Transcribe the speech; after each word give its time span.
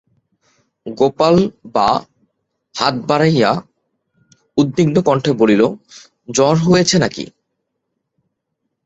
গোপাল 0.85 1.35
বা 1.75 1.89
হাত 2.75 2.95
বাড়াইয়া 3.09 3.51
উদ্বিগ্নকণ্ঠে 4.57 5.31
বলিল, 5.41 5.61
জ্বর 6.29 6.55
হয়েছে 6.65 6.95
নাকি? 6.99 7.25